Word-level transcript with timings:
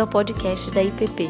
bem-vindo 0.00 0.02
ao 0.02 0.06
podcast 0.06 0.70
da 0.70 0.82
IPP. 0.82 1.28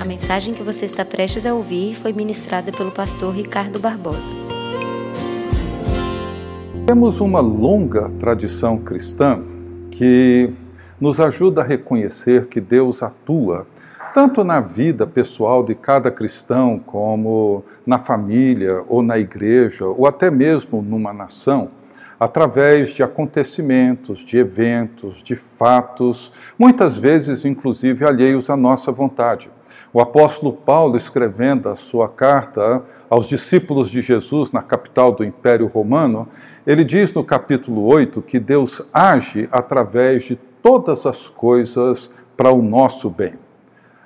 A 0.00 0.04
mensagem 0.04 0.54
que 0.54 0.62
você 0.62 0.84
está 0.84 1.04
prestes 1.04 1.46
a 1.46 1.54
ouvir 1.54 1.96
foi 1.96 2.12
ministrada 2.12 2.70
pelo 2.70 2.90
pastor 2.90 3.34
Ricardo 3.34 3.80
Barbosa. 3.80 4.32
Temos 6.86 7.20
uma 7.20 7.40
longa 7.40 8.08
tradição 8.18 8.78
cristã 8.78 9.42
que 9.90 10.52
nos 11.00 11.18
ajuda 11.18 11.62
a 11.62 11.64
reconhecer 11.64 12.46
que 12.46 12.60
Deus 12.60 13.02
atua 13.02 13.66
tanto 14.14 14.44
na 14.44 14.60
vida 14.60 15.06
pessoal 15.06 15.64
de 15.64 15.74
cada 15.74 16.10
cristão, 16.10 16.78
como 16.78 17.64
na 17.86 17.98
família 17.98 18.84
ou 18.86 19.02
na 19.02 19.18
igreja, 19.18 19.86
ou 19.86 20.06
até 20.06 20.30
mesmo 20.30 20.82
numa 20.82 21.14
nação, 21.14 21.70
através 22.22 22.90
de 22.90 23.02
acontecimentos, 23.02 24.20
de 24.20 24.38
eventos, 24.38 25.24
de 25.24 25.34
fatos, 25.34 26.30
muitas 26.56 26.96
vezes 26.96 27.44
inclusive 27.44 28.04
alheios 28.04 28.48
à 28.48 28.56
nossa 28.56 28.92
vontade. 28.92 29.50
O 29.92 30.00
apóstolo 30.00 30.52
Paulo, 30.52 30.96
escrevendo 30.96 31.68
a 31.68 31.74
sua 31.74 32.08
carta 32.08 32.84
aos 33.10 33.28
discípulos 33.28 33.90
de 33.90 34.00
Jesus 34.00 34.52
na 34.52 34.62
capital 34.62 35.10
do 35.10 35.24
Império 35.24 35.66
Romano, 35.66 36.28
ele 36.64 36.84
diz 36.84 37.12
no 37.12 37.24
capítulo 37.24 37.84
8 37.86 38.22
que 38.22 38.38
Deus 38.38 38.80
age 38.94 39.48
através 39.50 40.22
de 40.22 40.36
todas 40.36 41.04
as 41.06 41.28
coisas 41.28 42.08
para 42.36 42.52
o 42.52 42.62
nosso 42.62 43.10
bem. 43.10 43.34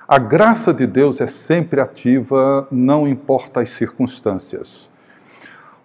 A 0.07 0.17
graça 0.17 0.73
de 0.73 0.87
Deus 0.87 1.21
é 1.21 1.27
sempre 1.27 1.79
ativa, 1.79 2.67
não 2.71 3.07
importa 3.07 3.59
as 3.59 3.69
circunstâncias. 3.69 4.89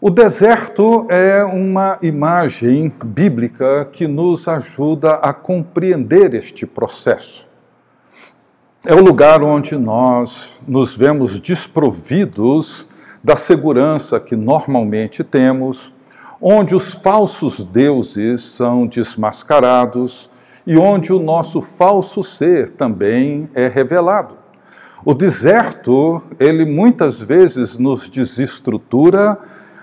O 0.04 0.10
deserto 0.10 1.06
é 1.08 1.44
uma 1.44 1.96
imagem 2.02 2.92
bíblica 3.04 3.84
que 3.84 4.08
nos 4.08 4.48
ajuda 4.48 5.12
a 5.14 5.32
compreender 5.32 6.34
este 6.34 6.66
processo. 6.66 7.46
É 8.84 8.96
o 8.96 9.00
lugar 9.00 9.44
onde 9.44 9.76
nós 9.76 10.58
nos 10.66 10.96
vemos 10.96 11.38
desprovidos 11.38 12.88
da 13.22 13.36
segurança 13.36 14.18
que 14.18 14.34
normalmente 14.34 15.22
temos, 15.22 15.92
onde 16.40 16.74
os 16.74 16.94
falsos 16.94 17.62
deuses 17.62 18.42
são 18.42 18.88
desmascarados, 18.88 20.28
e 20.66 20.76
onde 20.76 21.12
o 21.12 21.20
nosso 21.20 21.62
falso 21.62 22.24
ser 22.24 22.70
também 22.70 23.48
é 23.54 23.68
revelado. 23.68 24.34
O 25.04 25.14
deserto, 25.14 26.20
ele 26.40 26.64
muitas 26.64 27.20
vezes 27.20 27.78
nos 27.78 28.10
desestrutura 28.10 29.38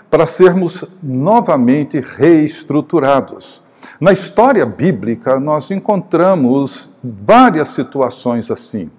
para 0.10 0.26
sermos 0.26 0.84
novamente 1.02 2.00
reestruturados. 2.00 3.62
Na 4.00 4.12
história 4.12 4.66
bíblica, 4.66 5.40
nós 5.40 5.72
encontramos 5.72 6.90
várias 7.04 7.70
situações 7.70 8.50
assim. 8.50 8.90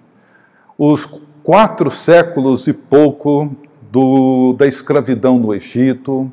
Os 0.77 1.07
quatro 1.43 1.89
séculos 1.89 2.67
e 2.67 2.73
pouco 2.73 3.55
do, 3.91 4.53
da 4.53 4.65
escravidão 4.65 5.37
no 5.37 5.53
Egito, 5.53 6.31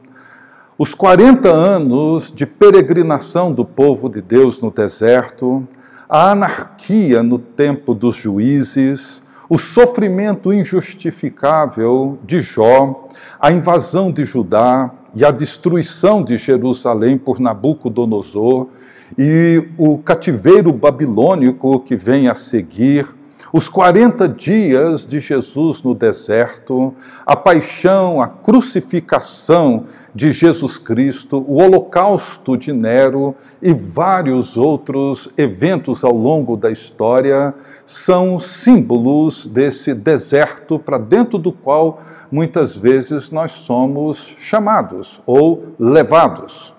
os 0.79 0.95
40 0.95 1.49
anos 1.49 2.33
de 2.33 2.47
peregrinação 2.47 3.53
do 3.53 3.65
povo 3.65 4.09
de 4.09 4.23
Deus 4.23 4.61
no 4.61 4.71
deserto, 4.71 5.67
a 6.09 6.31
anarquia 6.31 7.23
no 7.23 7.39
tempo 7.39 7.95
dos 7.95 8.15
juízes, 8.15 9.23
o 9.49 9.57
sofrimento 9.57 10.53
injustificável 10.53 12.19
de 12.25 12.41
Jó, 12.41 13.09
a 13.41 13.51
invasão 13.51 14.13
de 14.13 14.25
Judá 14.25 14.91
e 15.15 15.25
a 15.25 15.31
destruição 15.31 16.23
de 16.23 16.37
Jerusalém 16.37 17.17
por 17.17 17.41
Nabucodonosor 17.41 18.69
e 19.17 19.69
o 19.79 19.97
cativeiro 19.99 20.73
babilônico 20.73 21.81
que 21.81 21.97
vem 21.97 22.29
a 22.29 22.35
seguir, 22.35 23.07
os 23.53 23.69
40 23.69 24.29
dias 24.29 25.07
de 25.07 25.21
Jesus 25.21 25.83
no 25.83 25.95
deserto, 25.95 26.95
a 27.25 27.35
paixão, 27.35 28.21
a 28.21 28.29
crucificação 28.29 29.85
de 30.15 30.31
Jesus 30.31 30.77
Cristo, 30.77 31.45
o 31.49 31.63
holocausto 31.63 32.57
de 32.57 32.73
Nero 32.73 33.35
e 33.63 33.73
vários 33.73 34.57
outros 34.57 35.31
eventos 35.37 36.05
ao 36.05 36.13
longo 36.13 36.57
da 36.57 36.71
história 36.71 37.55
são 37.87 38.39
símbolos 38.39 39.47
desse 39.47 39.95
deserto 39.95 40.79
para 40.79 40.99
dentro 40.99 41.39
do 41.39 41.53
qual 41.53 41.99
muitas 42.31 42.77
vezes 42.77 43.31
nós 43.31 43.53
somos 43.53 44.35
chamados 44.39 45.21
ou 45.25 45.69
levados. 45.79 46.75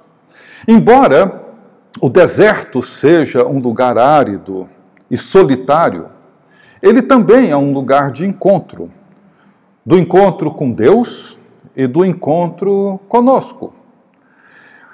Embora 0.68 1.46
o 2.00 2.10
deserto 2.10 2.82
seja 2.82 3.46
um 3.46 3.60
lugar 3.60 3.98
árido 3.98 4.70
e 5.10 5.18
solitário, 5.18 6.19
ele 6.82 7.02
também 7.02 7.50
é 7.50 7.58
um 7.58 7.74
lugar 7.74 8.12
de 8.12 8.26
encontro 8.26 8.92
do 9.90 9.98
encontro 9.98 10.52
com 10.52 10.72
Deus 10.72 11.36
e 11.76 11.88
do 11.88 12.06
encontro 12.06 13.00
conosco. 13.10 13.74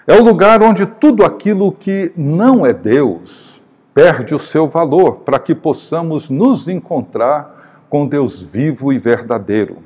É 0.07 0.13
o 0.17 0.23
lugar 0.23 0.63
onde 0.63 0.85
tudo 0.85 1.25
aquilo 1.25 1.69
que 1.69 2.13
não 2.15 2.65
é 2.65 2.71
Deus 2.71 3.61
perde 3.93 4.33
o 4.33 4.39
seu 4.39 4.67
valor, 4.67 5.17
para 5.17 5.37
que 5.37 5.53
possamos 5.53 6.29
nos 6.29 6.69
encontrar 6.69 7.83
com 7.89 8.07
Deus 8.07 8.41
vivo 8.41 8.93
e 8.93 8.97
verdadeiro. 8.97 9.79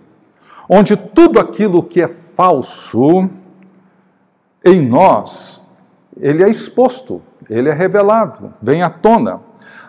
Onde 0.69 0.95
tudo 0.95 1.39
aquilo 1.39 1.81
que 1.81 2.01
é 2.01 2.07
falso 2.07 3.27
em 4.63 4.79
nós, 4.79 5.59
ele 6.17 6.43
é 6.43 6.49
exposto, 6.49 7.19
ele 7.49 7.67
é 7.67 7.73
revelado, 7.73 8.53
vem 8.61 8.83
à 8.83 8.91
tona. 8.91 9.41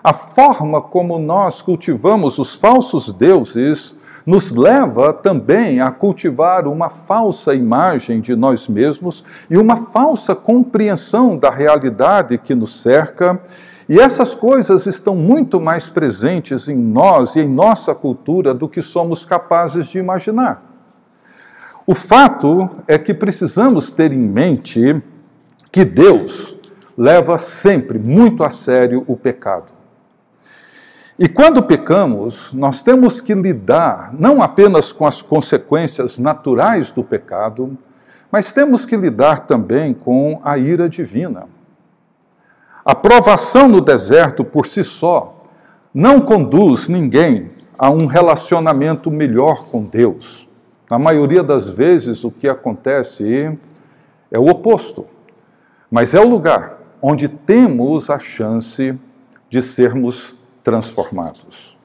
A 0.02 0.14
forma 0.14 0.80
como 0.80 1.18
nós 1.18 1.60
cultivamos 1.60 2.38
os 2.38 2.54
falsos 2.54 3.12
deuses 3.12 3.94
nos 4.24 4.52
leva 4.52 5.12
também 5.12 5.80
a 5.80 5.90
cultivar 5.90 6.66
uma 6.66 6.88
falsa 6.88 7.54
imagem 7.54 8.20
de 8.20 8.34
nós 8.34 8.66
mesmos 8.66 9.22
e 9.50 9.58
uma 9.58 9.76
falsa 9.76 10.34
compreensão 10.34 11.36
da 11.36 11.50
realidade 11.50 12.38
que 12.38 12.54
nos 12.54 12.80
cerca. 12.80 13.40
E 13.88 13.98
essas 13.98 14.34
coisas 14.34 14.86
estão 14.86 15.14
muito 15.14 15.60
mais 15.60 15.90
presentes 15.90 16.68
em 16.68 16.76
nós 16.76 17.36
e 17.36 17.40
em 17.40 17.48
nossa 17.48 17.94
cultura 17.94 18.54
do 18.54 18.68
que 18.68 18.80
somos 18.80 19.26
capazes 19.26 19.88
de 19.88 19.98
imaginar. 19.98 20.62
O 21.86 21.94
fato 21.94 22.70
é 22.86 22.96
que 22.96 23.12
precisamos 23.12 23.90
ter 23.90 24.12
em 24.12 24.18
mente 24.18 25.02
que 25.72 25.84
Deus 25.84 26.56
leva 26.96 27.36
sempre 27.36 27.98
muito 27.98 28.44
a 28.44 28.50
sério 28.50 29.04
o 29.06 29.16
pecado. 29.16 29.79
E 31.22 31.28
quando 31.28 31.62
pecamos, 31.62 32.50
nós 32.54 32.82
temos 32.82 33.20
que 33.20 33.34
lidar 33.34 34.10
não 34.18 34.40
apenas 34.40 34.90
com 34.90 35.04
as 35.04 35.20
consequências 35.20 36.18
naturais 36.18 36.90
do 36.90 37.04
pecado, 37.04 37.76
mas 38.32 38.54
temos 38.54 38.86
que 38.86 38.96
lidar 38.96 39.40
também 39.40 39.92
com 39.92 40.40
a 40.42 40.56
ira 40.56 40.88
divina. 40.88 41.46
A 42.82 42.94
provação 42.94 43.68
no 43.68 43.82
deserto 43.82 44.42
por 44.42 44.64
si 44.64 44.82
só 44.82 45.42
não 45.92 46.22
conduz 46.22 46.88
ninguém 46.88 47.50
a 47.78 47.90
um 47.90 48.06
relacionamento 48.06 49.10
melhor 49.10 49.66
com 49.66 49.82
Deus. 49.82 50.48
Na 50.90 50.98
maioria 50.98 51.42
das 51.42 51.68
vezes, 51.68 52.24
o 52.24 52.30
que 52.30 52.48
acontece 52.48 53.58
é 54.30 54.38
o 54.38 54.48
oposto. 54.48 55.06
Mas 55.90 56.14
é 56.14 56.20
o 56.20 56.26
lugar 56.26 56.78
onde 57.02 57.28
temos 57.28 58.08
a 58.08 58.18
chance 58.18 58.98
de 59.50 59.60
sermos 59.60 60.39
transformados. 60.62 61.76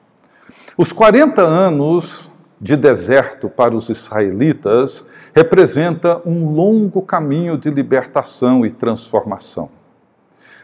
Os 0.76 0.92
40 0.92 1.42
anos 1.42 2.30
de 2.60 2.76
deserto 2.76 3.48
para 3.48 3.76
os 3.76 3.88
israelitas 3.88 5.04
representa 5.34 6.20
um 6.24 6.50
longo 6.50 7.02
caminho 7.02 7.56
de 7.56 7.70
libertação 7.70 8.64
e 8.64 8.70
transformação. 8.70 9.68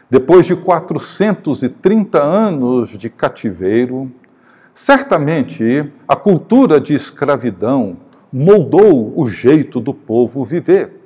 Depois 0.09 0.45
de 0.45 0.55
430 0.55 2.21
anos 2.21 2.97
de 2.97 3.09
cativeiro, 3.09 4.11
certamente 4.73 5.91
a 6.07 6.15
cultura 6.15 6.79
de 6.79 6.93
escravidão 6.93 7.97
moldou 8.31 9.13
o 9.15 9.27
jeito 9.27 9.79
do 9.79 9.93
povo 9.93 10.43
viver. 10.43 10.99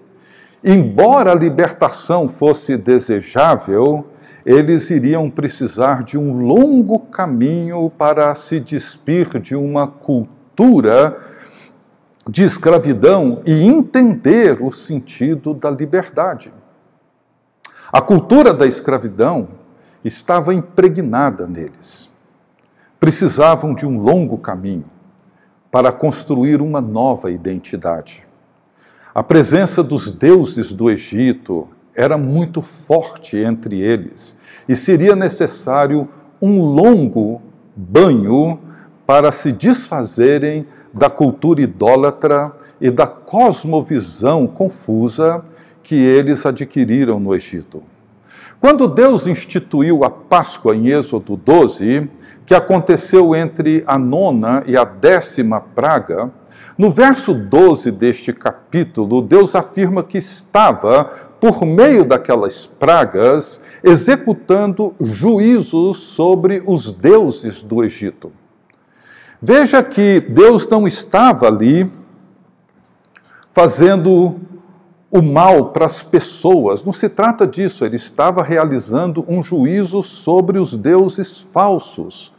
Embora 0.63 1.31
a 1.31 1.35
libertação 1.35 2.27
fosse 2.27 2.75
desejável, 2.75 4.07
eles 4.47 4.89
iriam 4.89 5.29
precisar 5.29 6.03
de 6.03 6.17
um 6.17 6.39
longo 6.39 6.99
caminho 6.99 7.89
para 7.89 8.33
se 8.33 8.61
despir 8.61 9.41
de 9.41 9.57
uma 9.57 9.85
cultura 9.85 11.17
de 12.25 12.45
escravidão 12.45 13.41
e 13.45 13.67
entender 13.67 14.63
o 14.63 14.71
sentido 14.71 15.53
da 15.53 15.69
liberdade. 15.69 16.53
A 17.91 17.99
cultura 17.99 18.53
da 18.53 18.65
escravidão 18.65 19.49
estava 20.01 20.53
impregnada 20.53 21.45
neles. 21.45 22.09
Precisavam 23.01 23.75
de 23.75 23.85
um 23.85 23.99
longo 23.99 24.37
caminho 24.37 24.89
para 25.69 25.91
construir 25.91 26.61
uma 26.61 26.79
nova 26.79 27.29
identidade. 27.29 28.25
A 29.13 29.21
presença 29.21 29.83
dos 29.83 30.09
deuses 30.09 30.71
do 30.71 30.89
Egito, 30.89 31.67
era 31.97 32.15
muito 32.15 32.61
forte 32.61 33.37
entre 33.37 33.81
eles 33.81 34.36
e 34.67 34.75
seria 34.75 35.15
necessário 35.15 36.07
um 36.41 36.61
longo 36.61 37.41
banho 37.75 38.59
para 39.05 39.31
se 39.31 39.51
desfazerem 39.51 40.65
da 40.93 41.09
cultura 41.09 41.61
idólatra 41.61 42.51
e 42.79 42.91
da 42.91 43.07
cosmovisão 43.07 44.45
confusa 44.45 45.43
que 45.81 45.95
eles 45.95 46.45
adquiriram 46.45 47.19
no 47.19 47.33
Egito. 47.33 47.81
Quando 48.59 48.87
Deus 48.87 49.27
instituiu 49.27 50.03
a 50.03 50.09
Páscoa 50.09 50.75
em 50.75 50.87
Êxodo 50.87 51.37
12, 51.37 52.09
que 52.45 52.55
aconteceu 52.55 53.35
entre 53.35 53.83
a 53.85 53.97
nona 53.99 54.63
e 54.65 54.75
a 54.75 54.83
décima 54.83 55.61
praga, 55.61 56.31
no 56.77 56.91
verso 56.91 57.33
12 57.33 57.89
deste 57.91 58.31
capítulo, 58.31 59.21
Deus 59.21 59.55
afirma 59.55 60.03
que 60.03 60.19
estava, 60.19 61.05
por 61.39 61.65
meio 61.65 62.05
daquelas 62.05 62.67
pragas, 62.67 63.59
executando 63.83 64.93
juízos 65.01 65.97
sobre 65.97 66.61
os 66.67 66.91
deuses 66.91 67.63
do 67.63 67.83
Egito. 67.83 68.31
Veja 69.41 69.81
que 69.81 70.19
Deus 70.19 70.67
não 70.67 70.87
estava 70.87 71.47
ali 71.47 71.91
fazendo 73.51 74.35
o 75.09 75.21
mal 75.21 75.71
para 75.71 75.85
as 75.87 76.03
pessoas. 76.03 76.83
Não 76.83 76.93
se 76.93 77.09
trata 77.09 77.47
disso, 77.47 77.85
ele 77.85 77.95
estava 77.95 78.43
realizando 78.43 79.25
um 79.27 79.41
juízo 79.41 80.03
sobre 80.03 80.59
os 80.59 80.77
deuses 80.77 81.41
falsos, 81.51 82.31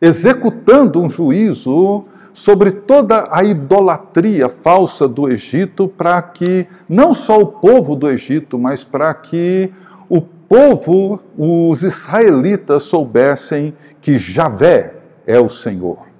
executando 0.00 1.00
um 1.00 1.08
juízo 1.08 2.04
sobre 2.32 2.70
toda 2.70 3.28
a 3.30 3.44
idolatria 3.44 4.48
falsa 4.48 5.06
do 5.06 5.28
Egito, 5.28 5.86
para 5.86 6.20
que 6.22 6.66
não 6.88 7.12
só 7.12 7.38
o 7.38 7.46
povo 7.46 7.94
do 7.94 8.08
Egito, 8.08 8.58
mas 8.58 8.84
para 8.84 9.12
que 9.14 9.72
o 10.08 10.20
povo, 10.20 11.20
os 11.36 11.82
israelitas, 11.82 12.84
soubessem 12.84 13.74
que 14.00 14.18
Javé 14.18 14.94
é 15.26 15.38
o 15.38 15.48
Senhor. 15.48 16.12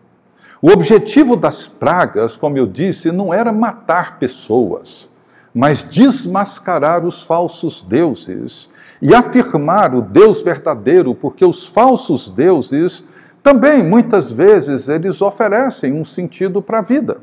O 0.60 0.70
objetivo 0.70 1.36
das 1.36 1.66
pragas, 1.66 2.36
como 2.36 2.56
eu 2.56 2.66
disse, 2.66 3.10
não 3.10 3.34
era 3.34 3.52
matar 3.52 4.18
pessoas, 4.18 5.10
mas 5.52 5.82
desmascarar 5.82 7.04
os 7.04 7.22
falsos 7.22 7.82
deuses 7.82 8.70
e 9.00 9.12
afirmar 9.12 9.94
o 9.94 10.00
Deus 10.00 10.40
verdadeiro, 10.40 11.14
porque 11.14 11.44
os 11.44 11.66
falsos 11.66 12.30
deuses 12.30 13.04
também, 13.42 13.82
muitas 13.82 14.30
vezes, 14.30 14.88
eles 14.88 15.20
oferecem 15.20 15.92
um 15.92 16.04
sentido 16.04 16.62
para 16.62 16.78
a 16.78 16.82
vida. 16.82 17.18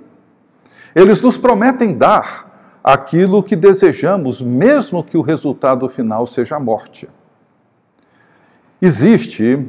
Eles 0.94 1.22
nos 1.22 1.38
prometem 1.38 1.98
dar 1.98 2.80
aquilo 2.84 3.44
que 3.44 3.56
desejamos, 3.56 4.42
mesmo 4.42 5.04
que 5.04 5.18
o 5.18 5.22
resultado 5.22 5.88
final 5.88 6.26
seja 6.26 6.58
a 6.58 6.60
morte. 6.60 7.08
Existe 8.82 9.66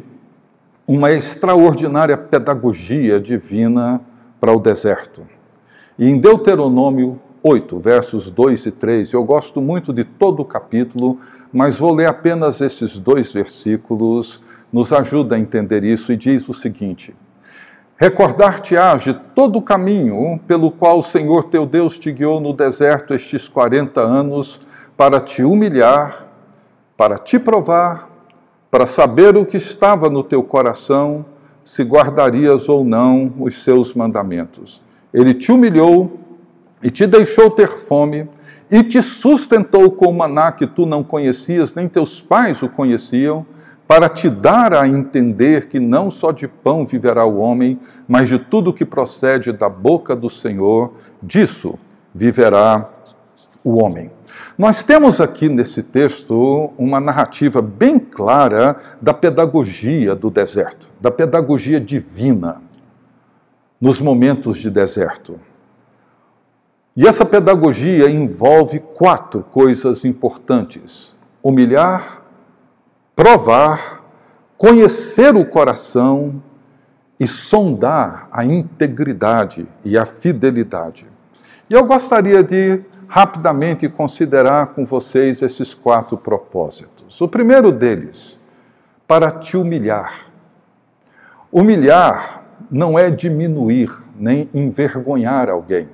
uma 0.86 1.12
extraordinária 1.12 2.16
pedagogia 2.16 3.20
divina 3.20 4.00
para 4.40 4.52
o 4.52 4.58
deserto. 4.58 5.26
E 5.98 6.08
em 6.08 6.18
Deuteronômio 6.18 7.20
8, 7.42 7.78
versos 7.78 8.30
2 8.30 8.66
e 8.66 8.70
3, 8.70 9.12
eu 9.12 9.24
gosto 9.24 9.60
muito 9.60 9.92
de 9.92 10.04
todo 10.04 10.40
o 10.40 10.44
capítulo, 10.44 11.18
mas 11.52 11.78
vou 11.78 11.94
ler 11.94 12.06
apenas 12.06 12.60
esses 12.60 12.98
dois 12.98 13.32
versículos, 13.32 14.40
nos 14.72 14.92
ajuda 14.92 15.36
a 15.36 15.38
entender 15.38 15.84
isso 15.84 16.12
e 16.12 16.16
diz 16.16 16.48
o 16.48 16.52
seguinte: 16.52 17.14
Recordar-te-ás 17.96 19.02
de 19.02 19.12
todo 19.12 19.56
o 19.56 19.62
caminho 19.62 20.40
pelo 20.46 20.70
qual 20.70 20.98
o 20.98 21.02
Senhor 21.02 21.44
teu 21.44 21.66
Deus 21.66 21.98
te 21.98 22.10
guiou 22.12 22.40
no 22.40 22.52
deserto 22.52 23.12
estes 23.12 23.48
40 23.48 24.00
anos 24.00 24.66
para 24.96 25.20
te 25.20 25.42
humilhar, 25.42 26.26
para 26.96 27.18
te 27.18 27.38
provar, 27.38 28.08
para 28.70 28.86
saber 28.86 29.36
o 29.36 29.44
que 29.44 29.56
estava 29.56 30.08
no 30.08 30.22
teu 30.22 30.42
coração, 30.42 31.26
se 31.64 31.82
guardarias 31.82 32.68
ou 32.68 32.84
não 32.84 33.32
os 33.38 33.62
seus 33.62 33.94
mandamentos. 33.94 34.82
Ele 35.12 35.34
te 35.34 35.52
humilhou 35.52 36.18
e 36.82 36.90
te 36.90 37.06
deixou 37.06 37.50
ter 37.50 37.68
fome, 37.68 38.28
e 38.70 38.84
te 38.84 39.02
sustentou 39.02 39.90
com 39.90 40.12
maná 40.12 40.52
que 40.52 40.66
tu 40.66 40.86
não 40.86 41.02
conhecias, 41.02 41.74
nem 41.74 41.88
teus 41.88 42.20
pais 42.20 42.62
o 42.62 42.68
conheciam, 42.68 43.44
para 43.90 44.08
te 44.08 44.30
dar 44.30 44.72
a 44.72 44.86
entender 44.86 45.66
que 45.66 45.80
não 45.80 46.12
só 46.12 46.30
de 46.30 46.46
pão 46.46 46.86
viverá 46.86 47.24
o 47.24 47.38
homem, 47.38 47.76
mas 48.06 48.28
de 48.28 48.38
tudo 48.38 48.72
que 48.72 48.84
procede 48.84 49.50
da 49.50 49.68
boca 49.68 50.14
do 50.14 50.30
Senhor, 50.30 50.92
disso 51.20 51.76
viverá 52.14 52.88
o 53.64 53.82
homem. 53.82 54.12
Nós 54.56 54.84
temos 54.84 55.20
aqui 55.20 55.48
nesse 55.48 55.82
texto 55.82 56.70
uma 56.78 57.00
narrativa 57.00 57.60
bem 57.60 57.98
clara 57.98 58.76
da 59.02 59.12
pedagogia 59.12 60.14
do 60.14 60.30
deserto, 60.30 60.86
da 61.00 61.10
pedagogia 61.10 61.80
divina 61.80 62.62
nos 63.80 64.00
momentos 64.00 64.58
de 64.58 64.70
deserto. 64.70 65.40
E 66.96 67.08
essa 67.08 67.24
pedagogia 67.24 68.08
envolve 68.08 68.78
quatro 68.78 69.42
coisas 69.42 70.04
importantes: 70.04 71.16
humilhar, 71.42 72.19
provar, 73.14 74.04
conhecer 74.56 75.34
o 75.34 75.44
coração 75.44 76.42
e 77.18 77.26
sondar 77.26 78.28
a 78.32 78.44
integridade 78.44 79.66
e 79.84 79.98
a 79.98 80.06
fidelidade. 80.06 81.06
E 81.68 81.74
eu 81.74 81.84
gostaria 81.84 82.42
de 82.42 82.82
rapidamente 83.06 83.88
considerar 83.88 84.68
com 84.68 84.84
vocês 84.84 85.42
esses 85.42 85.74
quatro 85.74 86.16
propósitos. 86.16 87.20
O 87.20 87.28
primeiro 87.28 87.72
deles, 87.72 88.40
para 89.06 89.30
te 89.30 89.56
humilhar. 89.56 90.30
Humilhar 91.50 92.44
não 92.70 92.96
é 92.96 93.10
diminuir 93.10 93.90
nem 94.16 94.48
envergonhar 94.54 95.50
alguém, 95.50 95.88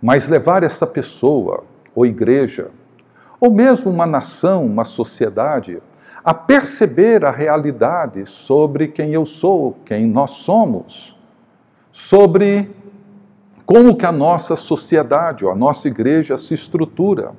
mas 0.00 0.28
levar 0.28 0.62
essa 0.62 0.86
pessoa, 0.86 1.64
ou 1.94 2.06
igreja, 2.06 2.70
ou 3.40 3.50
mesmo 3.50 3.90
uma 3.90 4.06
nação, 4.06 4.64
uma 4.64 4.84
sociedade, 4.84 5.82
a 6.22 6.34
perceber 6.34 7.24
a 7.24 7.30
realidade 7.30 8.26
sobre 8.26 8.88
quem 8.88 9.12
eu 9.12 9.24
sou, 9.24 9.78
quem 9.84 10.06
nós 10.06 10.30
somos, 10.30 11.16
sobre 11.90 12.70
como 13.64 13.96
que 13.96 14.04
a 14.04 14.12
nossa 14.12 14.56
sociedade 14.56 15.44
ou 15.44 15.50
a 15.50 15.54
nossa 15.54 15.88
igreja 15.88 16.36
se 16.36 16.54
estrutura. 16.54 17.32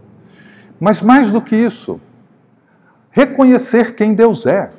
Mas 0.79 1.01
mais 1.01 1.31
do 1.31 1.41
que 1.41 1.55
isso, 1.55 1.99
reconhecer 3.11 3.93
quem 3.93 4.13
Deus 4.13 4.45
é, 4.45 4.69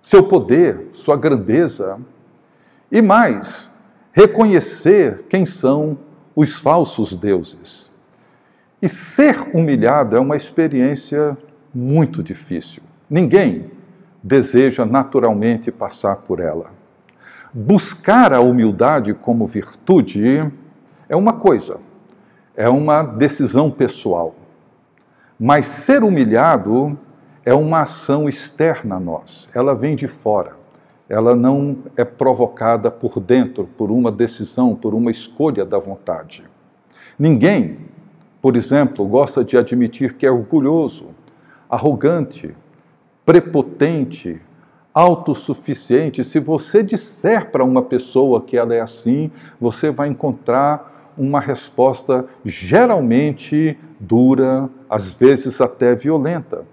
seu 0.00 0.22
poder, 0.22 0.88
sua 0.92 1.16
grandeza, 1.16 1.98
e 2.90 3.02
mais, 3.02 3.70
reconhecer 4.12 5.24
quem 5.28 5.44
são 5.44 5.98
os 6.36 6.54
falsos 6.54 7.14
deuses. 7.16 7.90
E 8.80 8.88
ser 8.88 9.36
humilhado 9.54 10.16
é 10.16 10.20
uma 10.20 10.36
experiência 10.36 11.36
muito 11.74 12.22
difícil. 12.22 12.82
Ninguém 13.08 13.70
deseja 14.22 14.86
naturalmente 14.86 15.70
passar 15.70 16.16
por 16.16 16.40
ela. 16.40 16.70
Buscar 17.52 18.32
a 18.32 18.40
humildade 18.40 19.12
como 19.12 19.46
virtude 19.46 20.50
é 21.08 21.14
uma 21.14 21.34
coisa, 21.34 21.78
é 22.56 22.68
uma 22.68 23.02
decisão 23.02 23.70
pessoal. 23.70 24.34
Mas 25.38 25.66
ser 25.66 26.02
humilhado 26.02 26.98
é 27.44 27.52
uma 27.52 27.82
ação 27.82 28.28
externa 28.28 28.96
a 28.96 29.00
nós, 29.00 29.48
ela 29.54 29.74
vem 29.74 29.94
de 29.94 30.08
fora. 30.08 30.56
Ela 31.06 31.36
não 31.36 31.76
é 31.98 32.04
provocada 32.04 32.90
por 32.90 33.20
dentro, 33.20 33.66
por 33.76 33.90
uma 33.90 34.10
decisão, 34.10 34.74
por 34.74 34.94
uma 34.94 35.10
escolha 35.10 35.62
da 35.64 35.78
vontade. 35.78 36.42
Ninguém, 37.18 37.78
por 38.40 38.56
exemplo, 38.56 39.06
gosta 39.06 39.44
de 39.44 39.58
admitir 39.58 40.14
que 40.14 40.24
é 40.24 40.30
orgulhoso, 40.30 41.08
arrogante, 41.68 42.56
prepotente, 43.24 44.40
autossuficiente, 44.92 46.22
se 46.22 46.38
você 46.38 46.82
disser 46.82 47.50
para 47.50 47.64
uma 47.64 47.82
pessoa 47.82 48.40
que 48.40 48.56
ela 48.56 48.74
é 48.74 48.80
assim, 48.80 49.30
você 49.60 49.90
vai 49.90 50.08
encontrar 50.08 51.12
uma 51.16 51.40
resposta 51.40 52.26
geralmente 52.44 53.78
dura, 53.98 54.68
às 54.88 55.12
vezes 55.12 55.60
até 55.60 55.94
violenta. 55.94 56.64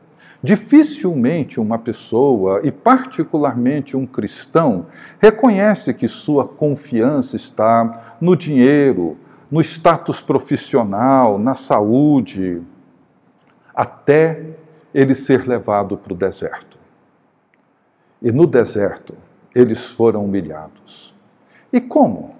Dificilmente 0.43 1.59
uma 1.59 1.77
pessoa, 1.77 2.61
e 2.63 2.71
particularmente 2.71 3.95
um 3.95 4.07
cristão, 4.07 4.87
reconhece 5.19 5.93
que 5.93 6.07
sua 6.07 6.47
confiança 6.47 7.35
está 7.35 8.15
no 8.19 8.35
dinheiro, 8.35 9.17
no 9.51 9.61
status 9.61 10.21
profissional, 10.21 11.37
na 11.37 11.53
saúde, 11.53 12.63
até 13.73 14.57
ele 14.93 15.15
ser 15.15 15.47
levado 15.47 15.97
para 15.97 16.13
o 16.13 16.15
deserto. 16.15 16.77
E 18.21 18.31
no 18.31 18.45
deserto, 18.45 19.15
eles 19.55 19.87
foram 19.87 20.25
humilhados. 20.25 21.13
E 21.71 21.79
como 21.79 22.35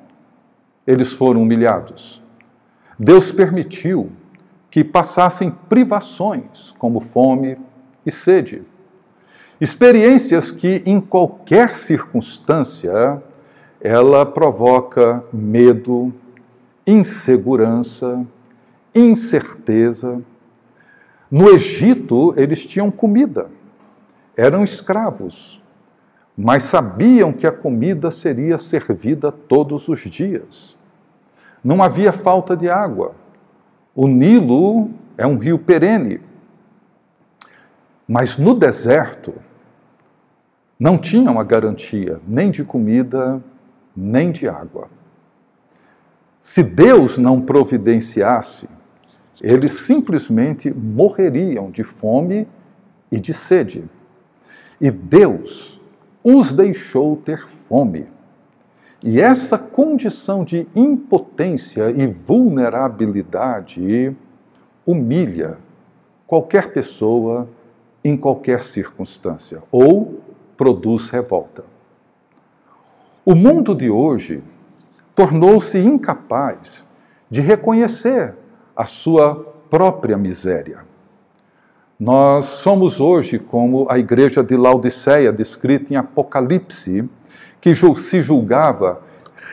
eles 0.86 1.13
foram 1.13 1.41
humilhados? 1.41 2.22
Deus 3.00 3.31
permitiu 3.31 4.12
que 4.70 4.84
passassem 4.84 5.51
privações, 5.67 6.72
como 6.77 7.00
fome 7.00 7.58
e 8.05 8.12
sede. 8.12 8.63
Experiências 9.60 10.51
que, 10.51 10.81
em 10.86 11.00
qualquer 11.00 11.74
circunstância, 11.74 13.22
ela 13.79 14.25
provoca 14.25 15.24
medo, 15.34 16.13
insegurança, 16.86 18.25
incerteza. 18.93 20.22
No 21.31 21.50
Egito, 21.50 22.33
eles 22.35 22.65
tinham 22.65 22.91
comida, 22.91 23.50
eram 24.35 24.65
escravos, 24.65 25.63
mas 26.38 26.63
sabiam 26.63 27.31
que 27.31 27.47
a 27.47 27.51
comida 27.53 28.11
seria 28.11 28.57
servida 28.57 29.31
todos 29.31 29.88
os 29.88 30.01
dias. 30.01 30.77
Não 31.63 31.81
havia 31.81 32.11
falta 32.11 32.57
de 32.57 32.69
água. 32.69 33.15
O 33.95 34.07
Nilo 34.07 34.89
é 35.17 35.25
um 35.25 35.38
rio 35.38 35.57
perene. 35.57 36.19
Mas 38.05 38.38
no 38.38 38.53
deserto, 38.53 39.33
não 40.77 40.97
tinham 40.97 41.39
a 41.39 41.43
garantia 41.43 42.19
nem 42.27 42.51
de 42.51 42.65
comida, 42.65 43.41
nem 43.95 44.31
de 44.31 44.50
água. 44.50 44.89
Se 46.41 46.63
Deus 46.63 47.17
não 47.17 47.39
providenciasse, 47.39 48.67
eles 49.41 49.74
simplesmente 49.74 50.71
morreriam 50.71 51.71
de 51.71 51.83
fome 51.83 52.48
e 53.12 53.19
de 53.19 53.33
sede. 53.33 53.83
E 54.79 54.91
Deus 54.91 55.81
os 56.24 56.53
deixou 56.53 57.17
ter 57.17 57.48
fome. 57.48 58.07
E 59.03 59.19
essa 59.19 59.57
condição 59.57 60.43
de 60.43 60.67
impotência 60.75 61.89
e 61.89 62.05
vulnerabilidade 62.05 64.15
humilha 64.86 65.57
qualquer 66.27 66.71
pessoa 66.71 67.50
em 68.03 68.15
qualquer 68.15 68.62
circunstância 68.62 69.63
ou 69.71 70.21
produz 70.55 71.10
revolta. 71.10 71.63
O 73.25 73.33
mundo 73.33 73.74
de 73.74 73.89
hoje 73.89 74.43
tornou-se 75.15 75.79
incapaz 75.79 76.88
de 77.29 77.41
reconhecer 77.41 78.36
a 78.81 78.85
sua 78.85 79.35
própria 79.69 80.17
miséria. 80.17 80.79
Nós 82.00 82.45
somos 82.45 83.00
hoje 83.00 83.38
como 83.38 83.85
a 83.88 84.00
igreja 84.00 84.43
de 84.43 84.57
Laodiceia, 84.57 85.31
descrita 85.31 85.93
em 85.93 85.97
Apocalipse, 85.97 87.07
que 87.61 87.75
se 87.75 88.23
julgava 88.23 89.03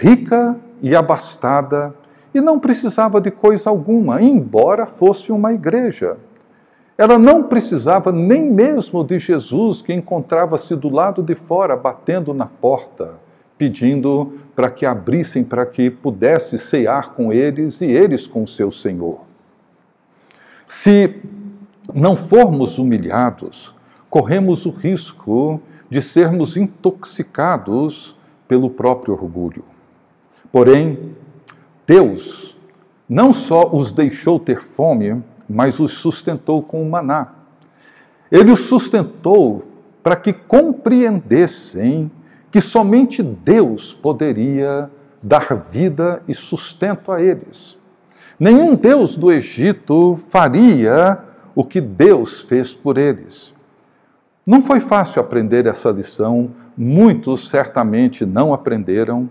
rica 0.01 0.57
e 0.81 0.97
abastada 0.97 1.95
e 2.33 2.41
não 2.41 2.59
precisava 2.59 3.21
de 3.21 3.31
coisa 3.31 3.69
alguma, 3.69 4.23
embora 4.23 4.87
fosse 4.87 5.31
uma 5.31 5.53
igreja. 5.53 6.17
Ela 6.97 7.19
não 7.19 7.43
precisava 7.43 8.11
nem 8.11 8.51
mesmo 8.51 9.05
de 9.05 9.19
Jesus, 9.19 9.83
que 9.83 9.93
encontrava-se 9.93 10.75
do 10.75 10.89
lado 10.89 11.23
de 11.23 11.35
fora, 11.35 11.77
batendo 11.77 12.33
na 12.33 12.47
porta, 12.47 13.21
pedindo 13.59 14.33
para 14.55 14.71
que 14.71 14.87
abrissem, 14.87 15.43
para 15.43 15.67
que 15.67 15.91
pudesse 15.91 16.57
cear 16.57 17.13
com 17.15 17.33
eles 17.33 17.81
e 17.81 17.87
eles 17.87 18.27
com 18.27 18.45
o 18.45 18.49
seu 18.49 18.71
Senhor. 18.71 19.21
Se 20.65 21.21
não 21.93 22.15
formos 22.15 22.79
humilhados, 22.79 23.75
corremos 24.09 24.65
o 24.65 24.71
risco 24.71 25.61
de 25.91 26.01
sermos 26.01 26.57
intoxicados 26.57 28.17
pelo 28.47 28.71
próprio 28.71 29.15
orgulho. 29.15 29.65
Porém, 30.53 31.15
Deus 31.87 32.57
não 33.09 33.33
só 33.33 33.69
os 33.75 33.93
deixou 33.93 34.39
ter 34.39 34.61
fome, 34.61 35.23
mas 35.49 35.81
os 35.81 35.93
sustentou 35.93 36.63
com 36.63 36.83
o 36.83 36.91
maná. 36.91 37.33
Ele 38.31 38.53
os 38.53 38.61
sustentou 38.61 39.65
para 40.03 40.15
que 40.15 40.33
compreendessem 40.33 42.11
que 42.51 42.61
somente 42.61 43.23
Deus 43.23 43.93
poderia 43.93 44.91
dar 45.23 45.55
vida 45.55 46.23
e 46.29 46.35
sustento 46.35 47.13
a 47.13 47.21
eles. 47.21 47.77
Nenhum 48.39 48.75
Deus 48.75 49.17
do 49.17 49.33
Egito 49.33 50.15
faria 50.29 51.19
o 51.55 51.65
que 51.65 51.81
Deus 51.81 52.41
fez 52.43 52.73
por 52.73 52.97
eles. 52.97 53.53
Não 54.47 54.63
foi 54.63 54.81
fácil 54.81 55.21
aprender 55.21 55.67
essa 55.67 55.91
lição, 55.91 56.51
muitos 56.77 57.49
certamente 57.49 58.25
não 58.25 58.55
aprenderam. 58.55 59.29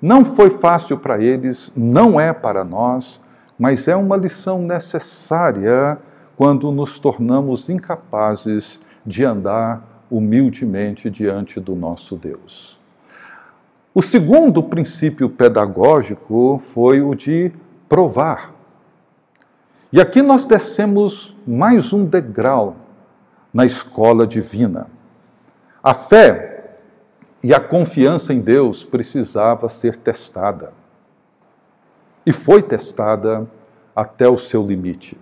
Não 0.00 0.24
foi 0.24 0.50
fácil 0.50 0.98
para 0.98 1.22
eles, 1.22 1.72
não 1.74 2.20
é 2.20 2.32
para 2.32 2.62
nós, 2.62 3.20
mas 3.58 3.88
é 3.88 3.96
uma 3.96 4.16
lição 4.16 4.60
necessária 4.60 5.98
quando 6.36 6.70
nos 6.70 6.98
tornamos 6.98 7.70
incapazes 7.70 8.80
de 9.06 9.24
andar 9.24 9.91
humildemente 10.12 11.08
diante 11.08 11.58
do 11.58 11.74
nosso 11.74 12.16
Deus. 12.16 12.78
O 13.94 14.02
segundo 14.02 14.62
princípio 14.62 15.30
pedagógico 15.30 16.58
foi 16.58 17.00
o 17.00 17.14
de 17.14 17.50
provar. 17.88 18.54
E 19.90 19.98
aqui 20.02 20.20
nós 20.20 20.44
descemos 20.44 21.34
mais 21.46 21.94
um 21.94 22.04
degrau 22.04 22.76
na 23.54 23.64
escola 23.64 24.26
divina. 24.26 24.86
A 25.82 25.94
fé 25.94 26.76
e 27.42 27.54
a 27.54 27.60
confiança 27.60 28.34
em 28.34 28.40
Deus 28.40 28.84
precisava 28.84 29.66
ser 29.70 29.96
testada. 29.96 30.74
E 32.26 32.32
foi 32.32 32.60
testada 32.62 33.50
até 33.96 34.28
o 34.28 34.36
seu 34.36 34.62
limite. 34.62 35.18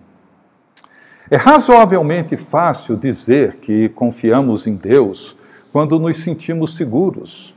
É 1.31 1.37
razoavelmente 1.37 2.37
fácil 2.37 2.97
dizer 2.97 3.55
que 3.59 3.89
confiamos 3.91 4.67
em 4.67 4.75
Deus 4.75 5.37
quando 5.73 5.97
nos 5.97 6.17
sentimos 6.25 6.75
seguros, 6.75 7.55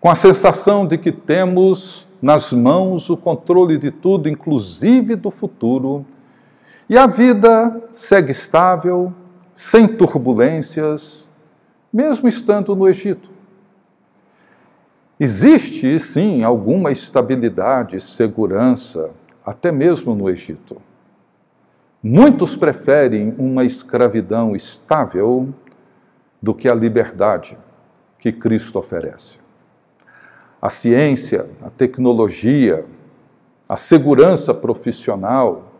com 0.00 0.08
a 0.08 0.14
sensação 0.14 0.86
de 0.86 0.96
que 0.96 1.10
temos 1.10 2.06
nas 2.22 2.52
mãos 2.52 3.10
o 3.10 3.16
controle 3.16 3.76
de 3.76 3.90
tudo, 3.90 4.28
inclusive 4.28 5.16
do 5.16 5.32
futuro, 5.32 6.06
e 6.88 6.96
a 6.96 7.08
vida 7.08 7.82
segue 7.92 8.30
estável, 8.30 9.12
sem 9.52 9.88
turbulências, 9.88 11.28
mesmo 11.92 12.28
estando 12.28 12.76
no 12.76 12.88
Egito. 12.88 13.32
Existe, 15.18 15.98
sim, 15.98 16.44
alguma 16.44 16.92
estabilidade, 16.92 18.00
segurança, 18.00 19.10
até 19.44 19.72
mesmo 19.72 20.14
no 20.14 20.30
Egito. 20.30 20.80
Muitos 22.10 22.56
preferem 22.56 23.34
uma 23.36 23.66
escravidão 23.66 24.56
estável 24.56 25.52
do 26.40 26.54
que 26.54 26.66
a 26.66 26.74
liberdade 26.74 27.58
que 28.18 28.32
Cristo 28.32 28.78
oferece. 28.78 29.36
A 30.58 30.70
ciência, 30.70 31.50
a 31.60 31.68
tecnologia, 31.68 32.86
a 33.68 33.76
segurança 33.76 34.54
profissional 34.54 35.70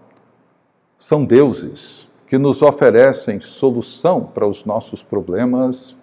são 0.98 1.24
deuses 1.24 2.10
que 2.26 2.36
nos 2.36 2.60
oferecem 2.60 3.40
solução 3.40 4.22
para 4.22 4.46
os 4.46 4.66
nossos 4.66 5.02
problemas 5.02 5.96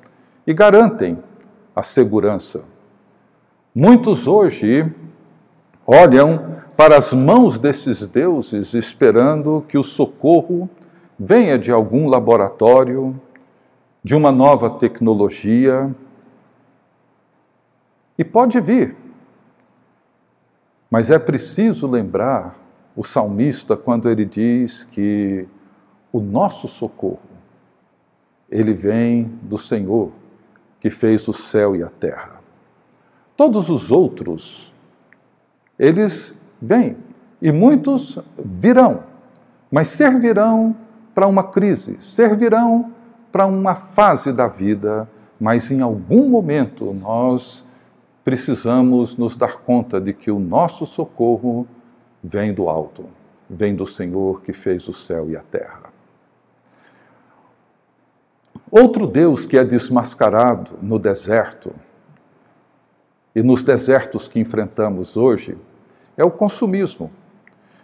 e 0.48 0.56
garantem 0.56 1.20
a 1.76 1.84
segurança. 1.84 2.64
Muitos 3.76 4.26
hoje 4.26 4.92
olham 5.86 6.58
para 6.76 6.98
as 6.98 7.14
mãos 7.14 7.60
desses 7.60 8.06
deuses 8.08 8.74
esperando 8.74 9.64
que 9.68 9.78
o 9.78 9.84
socorro 9.84 10.70
venha 11.18 11.58
de 11.58 11.72
algum 11.72 12.10
laboratório, 12.10 13.20
de 14.04 14.16
uma 14.16 14.32
nova 14.32 14.70
tecnologia. 14.70 15.94
E 18.18 18.24
pode 18.24 18.60
vir. 18.60 18.96
Mas 20.90 21.12
é 21.12 21.20
preciso 21.20 21.88
lembrar 21.88 22.58
o 22.96 23.04
salmista 23.04 23.76
quando 23.76 24.10
ele 24.10 24.26
diz 24.26 24.84
que 24.86 25.48
o 26.12 26.20
nosso 26.20 26.68
socorro, 26.68 27.20
ele 28.50 28.74
vem 28.74 29.26
do 29.42 29.58
Senhor, 29.58 30.12
que 30.80 30.90
fez 30.90 31.28
o 31.28 31.34
céu 31.34 31.76
e 31.76 31.84
a 31.84 31.90
terra. 31.90 32.42
Todos 33.36 33.70
os 33.70 33.92
outros, 33.92 34.72
eles 35.78 36.34
vêm, 36.62 36.98
e 37.42 37.52
muitos 37.52 38.18
virão, 38.38 39.04
mas 39.70 39.88
servirão 39.90 40.76
para 41.14 41.28
uma 41.28 41.44
crise, 41.44 41.98
servirão 42.00 42.92
para 43.32 43.46
uma 43.46 43.76
fase 43.76 44.32
da 44.32 44.48
vida, 44.48 45.10
mas 45.40 45.70
em 45.70 45.82
algum 45.82 46.30
momento 46.30 46.94
nós 46.94 47.66
precisamos 48.24 49.18
nos 49.18 49.38
dar 49.38 49.58
conta 49.58 50.00
de 50.02 50.14
que 50.14 50.32
o 50.32 50.40
nosso 50.40 50.86
socorro 50.86 51.68
vem 52.24 52.54
do 52.54 52.68
alto, 52.70 53.06
vem 53.50 53.76
do 53.76 53.86
Senhor 53.86 54.42
que 54.42 54.52
fez 54.52 54.88
o 54.88 54.94
céu 54.94 55.30
e 55.30 55.38
a 55.38 55.42
terra. 55.42 55.94
Outro 58.72 59.06
Deus 59.06 59.46
que 59.46 59.58
é 59.58 59.64
desmascarado 59.64 60.80
no 60.82 60.98
deserto 60.98 61.74
e 63.36 63.44
nos 63.44 63.64
desertos 63.64 64.28
que 64.28 64.40
enfrentamos 64.40 65.18
hoje 65.18 65.58
é 66.16 66.24
o 66.24 66.32
consumismo. 66.32 67.12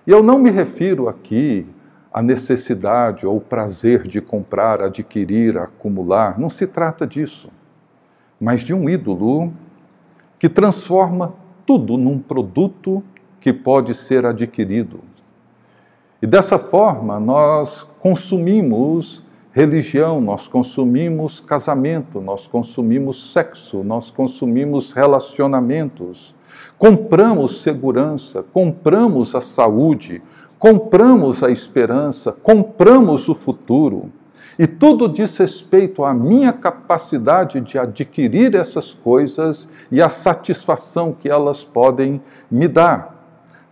E 0.07 0.11
eu 0.11 0.23
não 0.23 0.39
me 0.39 0.49
refiro 0.49 1.09
aqui 1.09 1.67
a 2.13 2.21
necessidade 2.21 3.25
ou 3.25 3.39
prazer 3.39 4.07
de 4.07 4.21
comprar, 4.21 4.81
adquirir, 4.81 5.57
acumular. 5.57 6.39
Não 6.39 6.49
se 6.49 6.65
trata 6.65 7.05
disso, 7.05 7.49
mas 8.39 8.61
de 8.61 8.73
um 8.73 8.89
ídolo 8.89 9.51
que 10.39 10.49
transforma 10.49 11.33
tudo 11.65 11.97
num 11.97 12.17
produto 12.17 13.03
que 13.39 13.51
pode 13.51 13.93
ser 13.93 14.25
adquirido. 14.25 15.01
E 16.21 16.27
dessa 16.27 16.57
forma, 16.57 17.19
nós 17.19 17.83
consumimos 17.99 19.23
religião, 19.51 20.21
nós 20.21 20.47
consumimos 20.47 21.39
casamento, 21.39 22.21
nós 22.21 22.47
consumimos 22.47 23.33
sexo, 23.33 23.83
nós 23.83 24.09
consumimos 24.09 24.93
relacionamentos, 24.93 26.33
compramos 26.77 27.61
segurança, 27.61 28.43
compramos 28.53 29.35
a 29.35 29.41
saúde, 29.41 30.21
compramos 30.57 31.43
a 31.43 31.51
esperança, 31.51 32.31
compramos 32.31 33.27
o 33.27 33.35
futuro. 33.35 34.11
E 34.57 34.67
tudo 34.67 35.09
diz 35.09 35.37
respeito 35.37 36.03
à 36.03 36.13
minha 36.13 36.53
capacidade 36.53 37.59
de 37.61 37.77
adquirir 37.77 38.55
essas 38.55 38.93
coisas 38.93 39.67
e 39.91 40.01
a 40.01 40.07
satisfação 40.07 41.13
que 41.17 41.29
elas 41.29 41.63
podem 41.63 42.21
me 42.49 42.67
dar. 42.67 43.17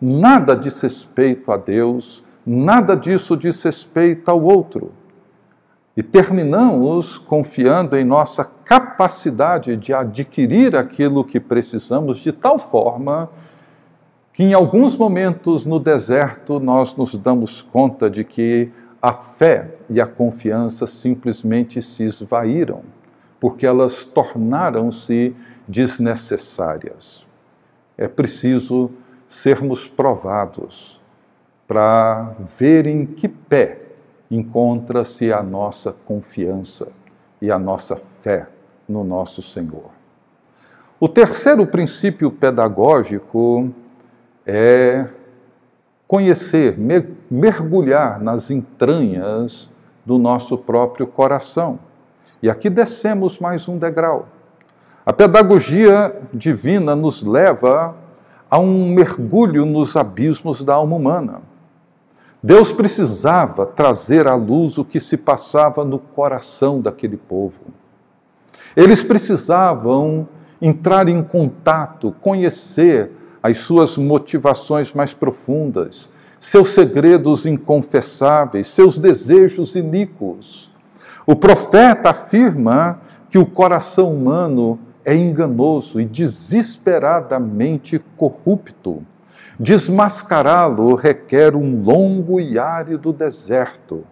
Nada 0.01 0.55
diz 0.55 0.81
respeito 0.81 1.51
a 1.51 1.57
Deus, 1.57 2.23
nada 2.45 2.95
disso 2.95 3.37
diz 3.37 3.61
respeito 3.61 4.29
ao 4.29 4.41
outro. 4.41 4.98
E 5.99 6.01
terminamos 6.01 7.17
confiando 7.17 7.97
em 7.97 8.05
nossa 8.05 8.45
capacidade 8.45 9.75
de 9.75 9.93
adquirir 9.93 10.73
aquilo 10.73 11.25
que 11.25 11.41
precisamos 11.41 12.19
de 12.19 12.31
tal 12.31 12.57
forma 12.57 13.29
que 14.31 14.41
em 14.41 14.53
alguns 14.53 14.95
momentos 14.95 15.65
no 15.65 15.77
deserto 15.77 16.57
nós 16.57 16.95
nos 16.95 17.17
damos 17.17 17.61
conta 17.61 18.09
de 18.09 18.23
que 18.23 18.71
a 19.01 19.11
fé 19.11 19.75
e 19.89 19.99
a 19.99 20.07
confiança 20.07 20.87
simplesmente 20.87 21.81
se 21.81 22.05
esvaíram, 22.05 22.81
porque 23.37 23.67
elas 23.67 24.05
tornaram-se 24.05 25.35
desnecessárias. 25.67 27.27
É 27.97 28.07
preciso 28.07 28.89
sermos 29.27 29.85
provados 29.85 30.97
para 31.67 32.37
ver 32.39 32.87
em 32.87 33.05
que 33.05 33.27
pé 33.27 33.88
encontra-se 34.29 35.33
a 35.33 35.41
nossa 35.41 35.91
confiança 36.05 36.91
e 37.41 37.51
a 37.51 37.57
nossa 37.57 37.95
fé 37.95 38.47
no 38.87 39.03
nosso 39.03 39.41
Senhor. 39.41 39.89
O 40.99 41.07
terceiro 41.07 41.65
princípio 41.65 42.29
pedagógico 42.29 43.73
é 44.45 45.07
conhecer, 46.07 46.75
mergulhar 47.29 48.19
nas 48.19 48.49
entranhas 48.51 49.69
do 50.05 50.17
nosso 50.17 50.57
próprio 50.57 51.07
coração. 51.07 51.79
E 52.41 52.49
aqui 52.49 52.69
descemos 52.69 53.39
mais 53.39 53.67
um 53.67 53.77
degrau. 53.77 54.27
A 55.05 55.13
pedagogia 55.13 56.13
divina 56.33 56.95
nos 56.95 57.23
leva 57.23 57.95
a 58.49 58.59
um 58.59 58.89
mergulho 58.89 59.65
nos 59.65 59.95
abismos 59.95 60.63
da 60.63 60.73
alma 60.73 60.95
humana. 60.95 61.41
Deus 62.41 62.71
precisava 62.71 63.65
trazer 63.65 64.25
à 64.25 64.33
luz 64.33 64.77
o 64.77 64.85
que 64.85 64.99
se 64.99 65.17
passava 65.17 65.83
no 65.83 65.99
coração 65.99 66.79
daquele 66.79 67.17
povo. 67.17 67.61
Eles 68.75 69.03
precisavam 69.03 70.27
entrar 70.61 71.09
em 71.09 71.21
contato, 71.21 72.15
conhecer 72.21 73.11
as 73.43 73.57
suas 73.57 73.97
motivações 73.97 74.93
mais 74.93 75.13
profundas, 75.13 76.09
seus 76.39 76.69
segredos 76.69 77.45
inconfessáveis, 77.45 78.67
seus 78.67 78.97
desejos 78.97 79.75
iníquos. 79.75 80.71
O 81.25 81.35
profeta 81.35 82.11
afirma 82.11 83.01
que 83.29 83.37
o 83.37 83.45
coração 83.45 84.13
humano 84.13 84.79
é 85.03 85.13
enganoso 85.15 85.99
e 85.99 86.05
desesperadamente 86.05 87.99
corrupto. 88.15 89.03
Desmascará-lo 89.59 90.95
requer 90.95 91.55
um 91.55 91.81
longo 91.81 92.39
e 92.39 92.57
árido 92.57 93.11
deserto. 93.11 94.05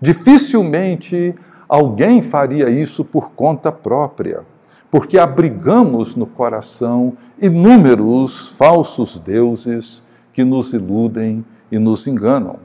Dificilmente 0.00 1.34
alguém 1.68 2.22
faria 2.22 2.70
isso 2.70 3.04
por 3.04 3.32
conta 3.32 3.70
própria, 3.70 4.44
porque 4.90 5.18
abrigamos 5.18 6.16
no 6.16 6.26
coração 6.26 7.12
inúmeros 7.40 8.48
falsos 8.48 9.18
deuses 9.18 10.02
que 10.32 10.44
nos 10.44 10.72
iludem 10.72 11.44
e 11.70 11.78
nos 11.78 12.06
enganam. 12.06 12.58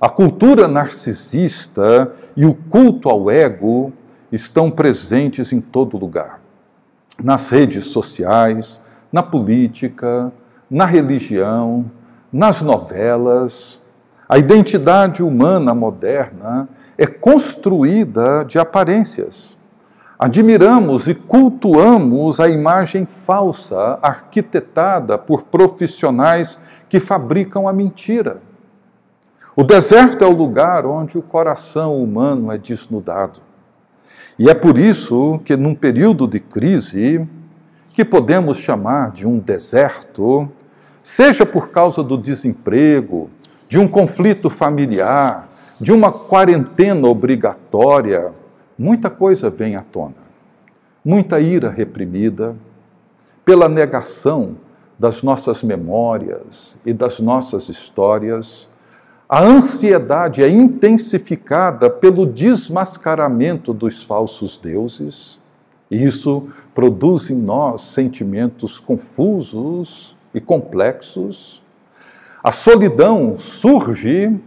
A 0.00 0.08
cultura 0.08 0.68
narcisista 0.68 2.12
e 2.36 2.46
o 2.46 2.54
culto 2.54 3.10
ao 3.10 3.30
ego 3.30 3.92
estão 4.30 4.70
presentes 4.70 5.52
em 5.52 5.60
todo 5.60 5.98
lugar 5.98 6.40
nas 7.22 7.50
redes 7.50 7.86
sociais, 7.86 8.80
na 9.12 9.22
política, 9.22 10.32
na 10.70 10.84
religião, 10.84 11.90
nas 12.32 12.62
novelas. 12.62 13.80
A 14.28 14.38
identidade 14.38 15.22
humana 15.22 15.74
moderna 15.74 16.68
é 16.96 17.06
construída 17.06 18.44
de 18.44 18.58
aparências. 18.58 19.56
Admiramos 20.18 21.06
e 21.06 21.14
cultuamos 21.14 22.40
a 22.40 22.48
imagem 22.48 23.06
falsa 23.06 23.98
arquitetada 24.02 25.16
por 25.16 25.44
profissionais 25.44 26.58
que 26.88 26.98
fabricam 26.98 27.68
a 27.68 27.72
mentira. 27.72 28.42
O 29.54 29.64
deserto 29.64 30.24
é 30.24 30.26
o 30.26 30.36
lugar 30.36 30.84
onde 30.84 31.16
o 31.16 31.22
coração 31.22 32.02
humano 32.02 32.52
é 32.52 32.58
desnudado. 32.58 33.40
E 34.38 34.48
é 34.48 34.54
por 34.54 34.78
isso 34.78 35.40
que, 35.44 35.56
num 35.56 35.74
período 35.74 36.26
de 36.26 36.38
crise, 36.38 37.26
que 37.92 38.04
podemos 38.04 38.58
chamar 38.58 39.10
de 39.10 39.26
um 39.26 39.38
deserto, 39.38 40.48
seja 41.02 41.46
por 41.46 41.70
causa 41.70 42.02
do 42.02 42.16
desemprego, 42.16 43.30
de 43.68 43.78
um 43.78 43.86
conflito 43.86 44.48
familiar, 44.48 45.48
de 45.80 45.92
uma 45.92 46.10
quarentena 46.10 47.06
obrigatória, 47.06 48.32
muita 48.78 49.08
coisa 49.08 49.48
vem 49.48 49.76
à 49.76 49.82
tona. 49.82 50.28
Muita 51.04 51.40
ira 51.40 51.70
reprimida, 51.70 52.56
pela 53.44 53.68
negação 53.68 54.56
das 54.98 55.22
nossas 55.22 55.62
memórias 55.62 56.76
e 56.84 56.92
das 56.92 57.20
nossas 57.20 57.68
histórias, 57.68 58.68
a 59.28 59.42
ansiedade 59.42 60.42
é 60.42 60.48
intensificada 60.48 61.88
pelo 61.88 62.26
desmascaramento 62.26 63.72
dos 63.72 64.02
falsos 64.02 64.56
deuses, 64.56 65.38
e 65.90 66.02
isso 66.02 66.48
produz 66.74 67.30
em 67.30 67.36
nós 67.36 67.82
sentimentos 67.82 68.80
confusos 68.80 70.17
e 70.34 70.40
complexos. 70.40 71.62
A 72.42 72.52
solidão 72.52 73.36
surge 73.36 74.38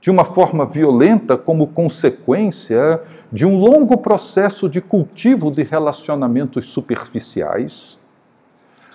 de 0.00 0.10
uma 0.10 0.24
forma 0.24 0.66
violenta 0.66 1.36
como 1.36 1.66
consequência 1.66 3.02
de 3.30 3.44
um 3.44 3.58
longo 3.58 3.98
processo 3.98 4.68
de 4.68 4.80
cultivo 4.80 5.50
de 5.50 5.62
relacionamentos 5.62 6.68
superficiais. 6.68 7.98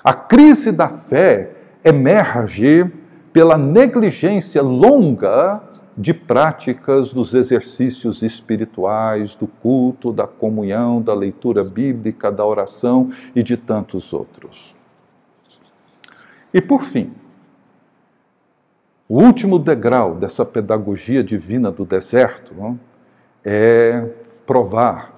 A 0.03 0.13
crise 0.13 0.71
da 0.71 0.89
fé 0.89 1.51
emerge 1.83 2.91
pela 3.31 3.57
negligência 3.57 4.61
longa 4.61 5.61
de 5.97 6.13
práticas 6.13 7.13
dos 7.13 7.33
exercícios 7.33 8.21
espirituais, 8.21 9.35
do 9.35 9.47
culto, 9.47 10.11
da 10.11 10.27
comunhão, 10.27 11.01
da 11.01 11.13
leitura 11.13 11.63
bíblica, 11.63 12.31
da 12.31 12.45
oração 12.45 13.09
e 13.35 13.41
de 13.41 13.55
tantos 13.55 14.11
outros. 14.11 14.75
E 16.55 16.61
por 16.61 16.83
fim, 16.83 17.13
o 19.09 19.21
último 19.21 19.59
degrau 19.59 20.15
dessa 20.15 20.45
pedagogia 20.45 21.21
divina 21.21 21.69
do 21.69 21.83
deserto 21.83 22.55
não, 22.55 22.79
é 23.43 24.09
provar 24.45 25.13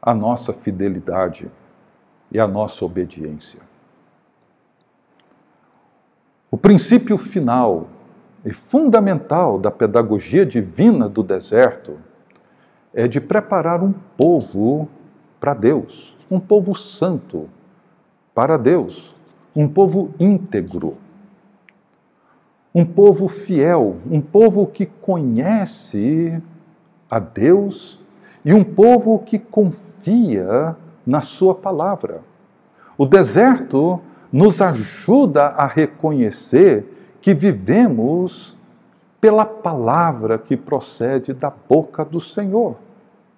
a 0.00 0.14
nossa 0.14 0.54
fidelidade 0.54 1.52
e 2.30 2.40
a 2.40 2.48
nossa 2.48 2.82
obediência. 2.82 3.60
O 6.50 6.56
princípio 6.56 7.18
final 7.18 7.88
e 8.42 8.54
fundamental 8.54 9.58
da 9.58 9.70
pedagogia 9.70 10.46
divina 10.46 11.10
do 11.10 11.22
deserto 11.22 11.98
é 12.94 13.06
de 13.06 13.20
preparar 13.20 13.82
um 13.82 13.92
povo 14.16 14.88
para 15.38 15.52
Deus, 15.52 16.16
um 16.30 16.40
povo 16.40 16.74
santo 16.74 17.50
para 18.34 18.56
Deus, 18.56 19.14
um 19.54 19.68
povo 19.68 20.14
íntegro, 20.18 20.96
um 22.74 22.84
povo 22.84 23.28
fiel, 23.28 23.98
um 24.10 24.20
povo 24.20 24.66
que 24.66 24.86
conhece 24.86 26.42
a 27.10 27.18
Deus 27.18 28.00
e 28.44 28.54
um 28.54 28.64
povo 28.64 29.18
que 29.18 29.38
confia 29.38 30.76
na 31.06 31.20
Sua 31.20 31.54
palavra. 31.54 32.22
O 32.96 33.04
deserto 33.04 34.00
nos 34.32 34.60
ajuda 34.60 35.48
a 35.48 35.66
reconhecer 35.66 37.16
que 37.20 37.34
vivemos 37.34 38.56
pela 39.20 39.44
palavra 39.44 40.38
que 40.38 40.56
procede 40.56 41.32
da 41.32 41.50
boca 41.50 42.04
do 42.04 42.18
Senhor. 42.18 42.76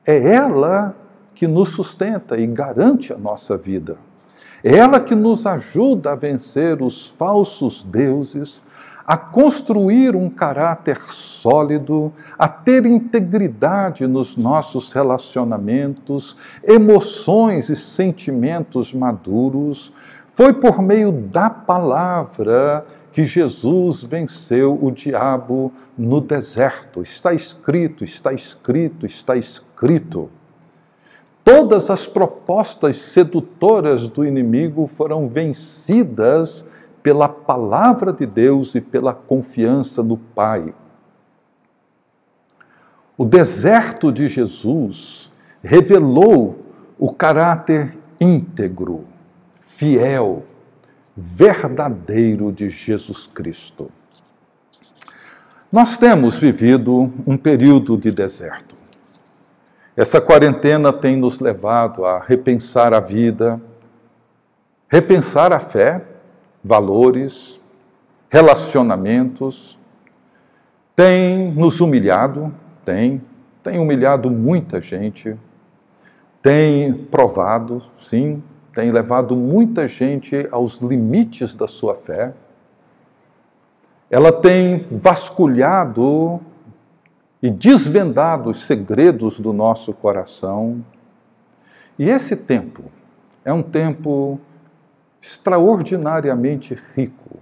É 0.06 0.32
ela 0.32 0.94
que 1.34 1.46
nos 1.48 1.70
sustenta 1.70 2.38
e 2.38 2.46
garante 2.46 3.12
a 3.12 3.18
nossa 3.18 3.56
vida. 3.56 3.98
Ela 4.64 4.98
que 4.98 5.14
nos 5.14 5.44
ajuda 5.44 6.12
a 6.12 6.14
vencer 6.14 6.82
os 6.82 7.06
falsos 7.06 7.84
deuses, 7.84 8.62
a 9.06 9.14
construir 9.14 10.16
um 10.16 10.30
caráter 10.30 10.98
sólido, 11.02 12.10
a 12.38 12.48
ter 12.48 12.86
integridade 12.86 14.06
nos 14.06 14.38
nossos 14.38 14.90
relacionamentos, 14.90 16.34
emoções 16.64 17.68
e 17.68 17.76
sentimentos 17.76 18.94
maduros. 18.94 19.92
Foi 20.28 20.54
por 20.54 20.80
meio 20.80 21.12
da 21.12 21.50
palavra 21.50 22.86
que 23.12 23.26
Jesus 23.26 24.02
venceu 24.02 24.78
o 24.80 24.90
diabo 24.90 25.70
no 25.96 26.22
deserto. 26.22 27.02
Está 27.02 27.34
escrito, 27.34 28.02
está 28.02 28.32
escrito, 28.32 29.04
está 29.04 29.36
escrito. 29.36 30.30
Todas 31.44 31.90
as 31.90 32.06
propostas 32.06 32.96
sedutoras 32.96 34.08
do 34.08 34.24
inimigo 34.24 34.86
foram 34.86 35.28
vencidas 35.28 36.66
pela 37.02 37.28
palavra 37.28 38.14
de 38.14 38.24
Deus 38.24 38.74
e 38.74 38.80
pela 38.80 39.12
confiança 39.12 40.02
no 40.02 40.16
Pai. 40.16 40.74
O 43.16 43.26
deserto 43.26 44.10
de 44.10 44.26
Jesus 44.26 45.30
revelou 45.62 46.58
o 46.98 47.12
caráter 47.12 47.94
íntegro, 48.18 49.04
fiel, 49.60 50.44
verdadeiro 51.14 52.50
de 52.50 52.70
Jesus 52.70 53.26
Cristo. 53.26 53.90
Nós 55.70 55.98
temos 55.98 56.36
vivido 56.36 57.12
um 57.26 57.36
período 57.36 57.96
de 57.98 58.10
deserto. 58.10 58.73
Essa 59.96 60.20
quarentena 60.20 60.92
tem 60.92 61.16
nos 61.16 61.38
levado 61.38 62.04
a 62.04 62.18
repensar 62.18 62.92
a 62.92 62.98
vida, 62.98 63.60
repensar 64.88 65.52
a 65.52 65.60
fé, 65.60 66.04
valores, 66.64 67.60
relacionamentos. 68.28 69.78
Tem 70.96 71.52
nos 71.52 71.80
humilhado, 71.80 72.52
tem, 72.84 73.22
tem 73.62 73.78
humilhado 73.78 74.28
muita 74.32 74.80
gente, 74.80 75.38
tem 76.42 76.92
provado, 76.92 77.80
sim, 78.00 78.42
tem 78.74 78.90
levado 78.90 79.36
muita 79.36 79.86
gente 79.86 80.48
aos 80.50 80.78
limites 80.78 81.54
da 81.54 81.68
sua 81.68 81.94
fé. 81.94 82.32
Ela 84.10 84.32
tem 84.32 84.86
vasculhado 84.90 86.40
e 87.44 87.50
desvendado 87.50 88.48
os 88.48 88.64
segredos 88.64 89.38
do 89.38 89.52
nosso 89.52 89.92
coração. 89.92 90.82
E 91.98 92.08
esse 92.08 92.34
tempo 92.34 92.84
é 93.44 93.52
um 93.52 93.62
tempo 93.62 94.40
extraordinariamente 95.20 96.74
rico, 96.94 97.36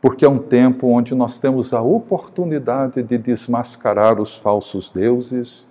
porque 0.00 0.24
é 0.24 0.28
um 0.28 0.38
tempo 0.38 0.86
onde 0.88 1.14
nós 1.14 1.38
temos 1.38 1.74
a 1.74 1.82
oportunidade 1.82 3.02
de 3.02 3.18
desmascarar 3.18 4.18
os 4.18 4.38
falsos 4.38 4.88
deuses 4.88 5.68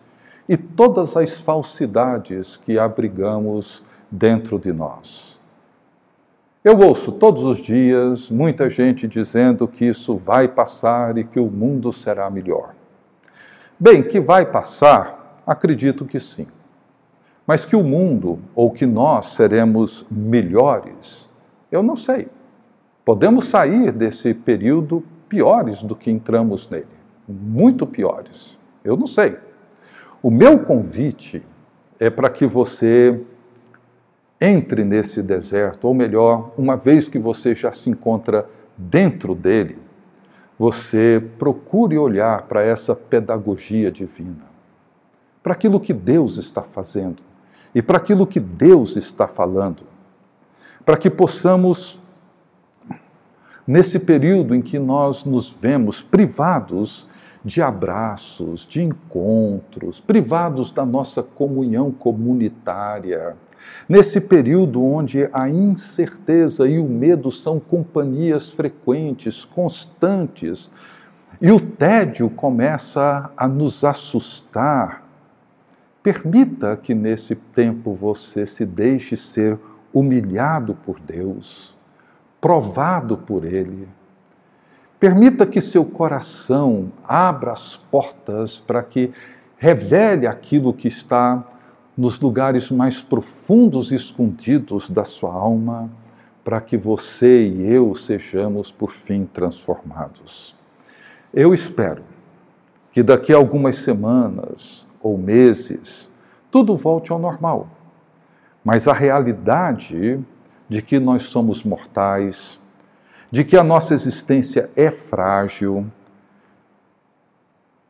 e 0.47 0.55
todas 0.55 1.17
as 1.17 1.39
falsidades 1.39 2.57
que 2.57 2.77
abrigamos 2.77 3.81
dentro 4.11 4.59
de 4.59 4.71
nós. 4.71 5.39
Eu 6.63 6.77
ouço 6.77 7.11
todos 7.11 7.41
os 7.41 7.57
dias 7.57 8.29
muita 8.29 8.69
gente 8.69 9.07
dizendo 9.07 9.67
que 9.67 9.85
isso 9.85 10.15
vai 10.15 10.47
passar 10.47 11.17
e 11.17 11.23
que 11.23 11.39
o 11.39 11.49
mundo 11.49 11.91
será 11.91 12.29
melhor. 12.29 12.75
Bem, 13.79 14.03
que 14.03 14.19
vai 14.19 14.45
passar, 14.45 15.41
acredito 15.45 16.05
que 16.05 16.19
sim. 16.19 16.47
Mas 17.45 17.65
que 17.65 17.75
o 17.75 17.83
mundo 17.83 18.39
ou 18.55 18.71
que 18.71 18.85
nós 18.85 19.27
seremos 19.27 20.05
melhores, 20.09 21.29
eu 21.71 21.83
não 21.83 21.95
sei. 21.95 22.29
Podemos 23.03 23.47
sair 23.49 23.91
desse 23.91 24.33
período 24.33 25.03
piores 25.27 25.83
do 25.83 25.95
que 25.95 26.09
entramos 26.09 26.67
nele, 26.69 26.87
muito 27.27 27.85
piores. 27.85 28.57
Eu 28.83 28.95
não 28.95 29.05
sei. 29.05 29.37
O 30.23 30.31
meu 30.31 30.59
convite 30.59 31.45
é 31.99 32.09
para 32.09 32.29
que 32.29 32.45
você 32.45 33.21
entre 34.39 34.83
nesse 34.83 35.21
deserto, 35.21 35.85
ou 35.85 35.93
melhor, 35.93 36.51
uma 36.57 36.75
vez 36.75 37.07
que 37.07 37.19
você 37.19 37.55
já 37.55 37.71
se 37.71 37.89
encontra 37.89 38.47
dentro 38.77 39.33
dele, 39.33 39.77
você 40.57 41.21
procure 41.37 41.97
olhar 41.97 42.43
para 42.43 42.61
essa 42.61 42.95
pedagogia 42.95 43.91
divina, 43.91 44.45
para 45.43 45.53
aquilo 45.53 45.79
que 45.79 45.93
Deus 45.93 46.37
está 46.37 46.61
fazendo 46.61 47.21
e 47.73 47.81
para 47.81 47.97
aquilo 47.97 48.25
que 48.25 48.39
Deus 48.39 48.95
está 48.95 49.27
falando, 49.27 49.83
para 50.85 50.97
que 50.97 51.09
possamos, 51.09 51.99
nesse 53.67 53.99
período 53.99 54.55
em 54.55 54.61
que 54.61 54.79
nós 54.79 55.25
nos 55.25 55.49
vemos 55.49 56.01
privados 56.01 57.05
de 57.43 57.61
abraços, 57.61 58.65
de 58.65 58.81
encontros, 58.81 59.99
privados 60.01 60.71
da 60.71 60.85
nossa 60.85 61.21
comunhão 61.21 61.91
comunitária, 61.91 63.37
Nesse 63.87 64.19
período 64.19 64.83
onde 64.83 65.29
a 65.31 65.49
incerteza 65.49 66.67
e 66.67 66.79
o 66.79 66.85
medo 66.85 67.31
são 67.31 67.59
companhias 67.59 68.49
frequentes, 68.49 69.45
constantes, 69.45 70.69
e 71.41 71.51
o 71.51 71.59
tédio 71.59 72.29
começa 72.29 73.29
a 73.35 73.47
nos 73.47 73.83
assustar, 73.83 75.03
permita 76.01 76.77
que 76.77 76.93
nesse 76.93 77.35
tempo 77.35 77.93
você 77.93 78.45
se 78.45 78.65
deixe 78.65 79.17
ser 79.17 79.59
humilhado 79.93 80.75
por 80.75 80.99
Deus, 80.99 81.75
provado 82.39 83.17
por 83.17 83.43
Ele. 83.43 83.87
Permita 84.99 85.45
que 85.45 85.59
seu 85.59 85.83
coração 85.83 86.91
abra 87.03 87.51
as 87.51 87.75
portas 87.75 88.57
para 88.57 88.81
que 88.81 89.11
revele 89.57 90.25
aquilo 90.25 90.73
que 90.73 90.87
está 90.87 91.43
nos 91.97 92.19
lugares 92.19 92.69
mais 92.69 93.01
profundos 93.01 93.91
e 93.91 93.95
escondidos 93.95 94.89
da 94.89 95.03
sua 95.03 95.33
alma, 95.33 95.89
para 96.43 96.61
que 96.61 96.77
você 96.77 97.47
e 97.47 97.71
eu 97.71 97.95
sejamos 97.95 98.71
por 98.71 98.91
fim 98.91 99.25
transformados. 99.25 100.55
Eu 101.33 101.53
espero 101.53 102.03
que 102.91 103.01
daqui 103.01 103.33
a 103.33 103.37
algumas 103.37 103.77
semanas 103.77 104.85
ou 105.01 105.17
meses 105.17 106.11
tudo 106.51 106.75
volte 106.75 107.11
ao 107.11 107.19
normal. 107.19 107.67
Mas 108.63 108.87
a 108.87 108.93
realidade 108.93 110.19
de 110.69 110.81
que 110.81 110.99
nós 110.99 111.23
somos 111.23 111.63
mortais, 111.63 112.59
de 113.29 113.43
que 113.43 113.57
a 113.57 113.63
nossa 113.63 113.93
existência 113.93 114.69
é 114.75 114.89
frágil, 114.89 115.91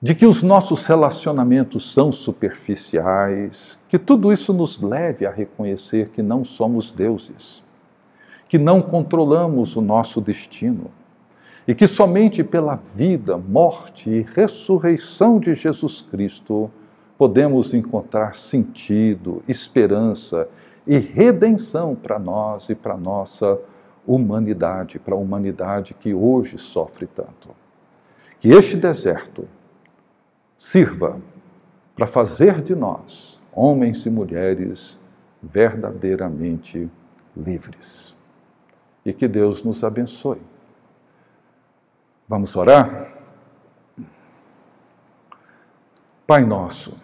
de 0.02 0.14
que 0.14 0.26
os 0.26 0.44
nossos 0.44 0.86
relacionamentos 0.86 1.92
são 1.94 2.12
superficiais, 2.12 3.80
que 3.88 3.98
tudo 3.98 4.32
isso 4.32 4.54
nos 4.54 4.80
leve 4.80 5.26
a 5.26 5.32
reconhecer 5.32 6.10
que 6.10 6.22
não 6.22 6.44
somos 6.44 6.92
deuses, 6.92 7.64
que 8.48 8.58
não 8.58 8.82
controlamos 8.82 9.76
o 9.76 9.82
nosso 9.82 10.20
destino 10.20 10.92
e 11.68 11.74
que 11.74 11.88
somente 11.88 12.44
pela 12.44 12.76
vida, 12.76 13.38
morte 13.38 14.10
e 14.10 14.22
ressurreição 14.22 15.40
de 15.40 15.54
Jesus 15.54 16.02
Cristo 16.02 16.70
podemos 17.18 17.74
encontrar 17.74 18.36
sentido, 18.36 19.42
esperança 19.48 20.44
e 20.86 20.98
redenção 20.98 21.96
para 21.96 22.20
nós 22.20 22.70
e 22.70 22.76
para 22.76 22.96
nossa 22.96 23.58
humanidade, 24.06 25.00
para 25.00 25.16
a 25.16 25.18
humanidade 25.18 25.96
que 25.96 26.14
hoje 26.14 26.58
sofre 26.58 27.08
tanto. 27.08 27.50
Que 28.38 28.50
este 28.50 28.78
deserto 28.78 29.48
sirva 30.66 31.22
para 31.96 32.08
fazer 32.08 32.60
de 32.60 32.74
nós, 32.74 33.40
homens 33.54 34.04
e 34.08 34.10
mulheres, 34.10 35.00
verdadeiramente 35.42 36.90
livres. 37.38 38.16
E 39.06 39.14
que 39.14 39.28
Deus 39.28 39.62
nos 39.62 39.84
abençoe. 39.84 40.42
Vamos 42.28 42.56
orar? 42.56 43.14
Pai 46.26 46.44
nosso, 46.44 46.98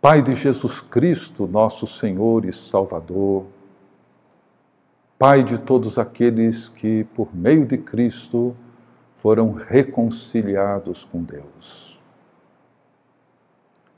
Pai 0.00 0.22
de 0.22 0.36
Jesus 0.36 0.80
Cristo, 0.80 1.48
nosso 1.48 1.84
Senhor 1.88 2.44
e 2.44 2.52
Salvador, 2.52 3.44
Pai 5.18 5.42
de 5.42 5.58
todos 5.58 5.98
aqueles 5.98 6.68
que, 6.68 7.02
por 7.12 7.34
meio 7.34 7.66
de 7.66 7.76
Cristo, 7.76 8.56
foram 9.22 9.52
reconciliados 9.52 11.04
com 11.04 11.22
Deus. 11.22 11.96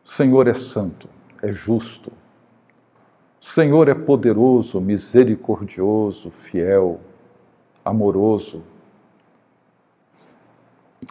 O 0.05 0.09
Senhor 0.11 0.47
é 0.47 0.53
santo, 0.53 1.09
é 1.43 1.51
justo. 1.51 2.13
O 3.41 3.45
Senhor 3.45 3.89
é 3.89 3.95
poderoso, 3.95 4.83
misericordioso, 4.83 6.31
fiel, 6.31 7.01
amoroso. 7.83 8.63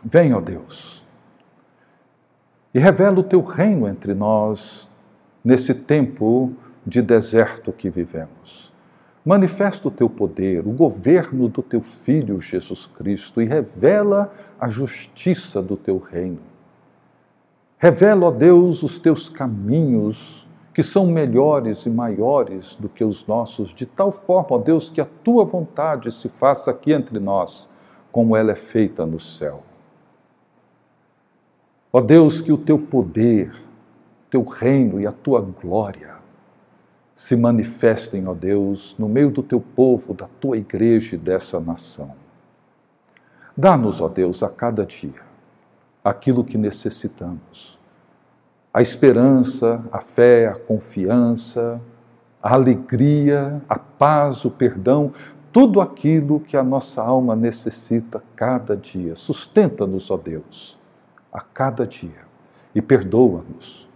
Vem, 0.06 0.32
ó 0.36 0.41
Deus, 0.41 1.04
e 2.71 2.78
revela 2.78 3.17
o 3.17 3.23
teu 3.23 3.41
reino 3.41 3.88
entre 3.88 4.13
nós 4.13 4.88
nesse 5.43 5.73
tempo 5.73 6.54
de 6.86 7.02
deserto 7.02 7.73
que 7.73 7.89
vivemos. 7.89 8.71
Manifesta 9.26 9.88
o 9.88 9.92
teu 9.92 10.10
poder, 10.10 10.68
o 10.68 10.72
governo 10.72 11.48
do 11.48 11.62
teu 11.62 11.80
Filho 11.80 12.42
Jesus 12.42 12.88
Cristo 12.88 13.42
e 13.42 13.46
revela 13.46 14.34
a 14.60 14.68
justiça 14.68 15.62
do 15.62 15.78
teu 15.78 15.98
reino. 15.98 16.42
Revela, 17.78 18.28
ó 18.28 18.32
Deus, 18.32 18.84
os 18.84 19.00
teus 19.00 19.30
caminhos, 19.30 20.46
que 20.74 20.84
são 20.84 21.06
melhores 21.06 21.86
e 21.86 21.90
maiores 21.90 22.76
do 22.76 22.90
que 22.90 23.04
os 23.04 23.26
nossos, 23.26 23.74
de 23.74 23.86
tal 23.86 24.12
forma, 24.12 24.48
ó 24.52 24.58
Deus, 24.58 24.90
que 24.90 25.00
a 25.00 25.08
tua 25.24 25.46
vontade 25.46 26.12
se 26.12 26.28
faça 26.28 26.72
aqui 26.72 26.92
entre 26.92 27.18
nós, 27.18 27.70
como 28.12 28.36
ela 28.36 28.52
é 28.52 28.56
feita 28.56 29.06
no 29.06 29.20
céu. 29.20 29.64
Ó 31.94 32.02
Deus, 32.02 32.42
que 32.42 32.52
o 32.52 32.58
teu 32.58 32.78
poder, 32.78 33.54
teu 34.30 34.44
reino 34.44 35.00
e 35.00 35.08
a 35.08 35.12
tua 35.14 35.40
glória 35.40 36.23
se 37.15 37.36
manifestem, 37.36 38.28
ó 38.28 38.34
Deus, 38.34 38.95
no 38.97 39.08
meio 39.08 39.30
do 39.30 39.43
teu 39.43 39.60
povo, 39.60 40.13
da 40.13 40.28
tua 40.39 40.58
igreja 40.58 41.15
e 41.15 41.19
dessa 41.19 41.60
nação. 41.60 42.12
Dá-nos, 43.56 44.02
ó 44.02 44.10
Deus, 44.10 44.41
a 44.41 44.49
cada 44.49 44.86
dia 44.86 45.21
aquilo 46.04 46.43
que 46.43 46.58
necessitamos. 46.58 47.80
A 48.73 48.82
esperança, 48.82 49.84
a 49.91 49.99
fé, 49.99 50.47
a 50.47 50.56
confiança, 50.56 51.80
a 52.41 52.56
alegria, 52.56 53.62
a 53.69 53.78
paz, 53.78 54.43
o 54.43 54.52
perdão, 54.52 55.12
tudo 55.52 55.80
aquilo 55.80 56.39
que 56.39 56.58
a 56.58 56.63
nossa 56.63 57.02
alma 57.02 57.36
necessita 57.36 58.23
cada 58.36 58.76
dia. 58.76 59.15
Sustenta-nos, 59.15 60.10
ó 60.10 60.17
Deus 60.17 60.82
a 61.34 61.41
cada 61.41 61.88
dia 61.88 62.23
e 62.76 62.82
perdoa-nos. 62.82 63.89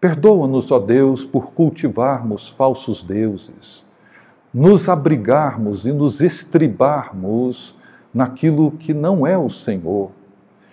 Perdoa-nos, 0.00 0.70
ó 0.70 0.78
Deus, 0.78 1.24
por 1.24 1.52
cultivarmos 1.52 2.48
falsos 2.48 3.04
deuses, 3.04 3.86
nos 4.52 4.88
abrigarmos 4.88 5.84
e 5.84 5.92
nos 5.92 6.20
estribarmos 6.20 7.74
naquilo 8.12 8.70
que 8.72 8.94
não 8.94 9.26
é 9.26 9.36
o 9.36 9.50
Senhor 9.50 10.10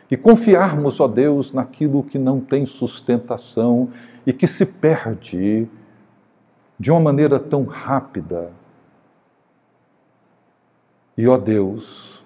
e 0.10 0.16
confiarmos, 0.16 1.00
ó 1.00 1.08
Deus, 1.08 1.52
naquilo 1.52 2.02
que 2.02 2.18
não 2.18 2.40
tem 2.40 2.66
sustentação 2.66 3.90
e 4.26 4.32
que 4.32 4.48
se 4.48 4.66
perde 4.66 5.68
de 6.80 6.92
uma 6.92 7.00
maneira 7.00 7.40
tão 7.40 7.66
rápida. 7.66 8.54
E, 11.18 11.28
ó 11.28 11.38
Deus, 11.38 12.24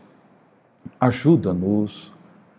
ajuda-nos 1.00 2.11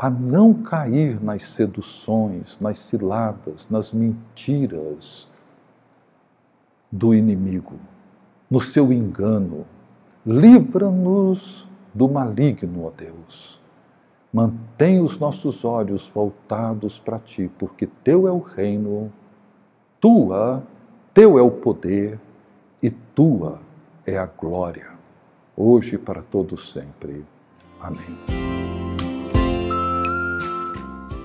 a 0.03 0.11
não 0.11 0.53
cair 0.53 1.23
nas 1.23 1.43
seduções, 1.51 2.59
nas 2.59 2.77
ciladas, 2.77 3.69
nas 3.71 3.93
mentiras 3.93 5.29
do 6.91 7.15
inimigo, 7.15 7.77
no 8.51 8.61
seu 8.61 8.93
engano. 8.93 9.65
Livra-nos 10.27 11.69
do 11.95 12.09
maligno, 12.09 12.87
ó 12.87 12.91
Deus. 12.91 13.61
Mantém 14.33 15.01
os 15.01 15.19
nossos 15.21 15.65
olhos 15.65 16.09
voltados 16.09 16.99
para 16.99 17.21
ti, 17.21 17.49
porque 17.57 17.87
teu 17.87 18.27
é 18.27 18.33
o 18.33 18.41
reino, 18.41 19.13
tua, 20.01 20.65
teu 21.15 21.39
é 21.39 21.43
o 21.43 21.51
poder 21.53 22.19
e 22.83 22.91
tua 22.91 23.61
é 24.05 24.19
a 24.19 24.27
glória, 24.27 24.95
hoje 25.57 25.95
e 25.95 25.99
para 25.99 26.23
todos 26.23 26.73
sempre. 26.73 27.25
Amém. 27.81 28.52